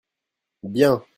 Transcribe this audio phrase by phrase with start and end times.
[0.63, 1.03] Bien.